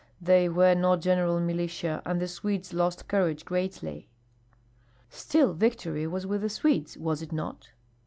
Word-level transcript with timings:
They 0.19 0.49
were 0.49 0.73
not 0.73 0.99
general 1.01 1.39
militia, 1.39 2.01
and 2.07 2.19
the 2.19 2.27
Swedes 2.27 2.73
lost 2.73 3.07
courage 3.07 3.45
greatly." 3.45 4.07
"Still 5.11 5.53
victory 5.53 6.07
was 6.07 6.25
with 6.25 6.41
the 6.41 6.49
Swedes, 6.49 6.97
was 6.97 7.21
it 7.21 7.31
not?" 7.31 7.69